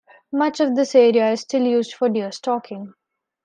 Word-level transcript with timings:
Much 0.31 0.59
of 0.59 0.75
this 0.75 0.95
area 0.95 1.29
is 1.31 1.41
still 1.41 1.61
used 1.61 1.93
for 1.93 2.09
deer 2.09 2.31
stalking. 2.31 2.95